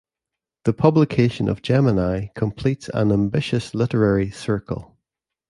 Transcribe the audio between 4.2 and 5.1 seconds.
circle.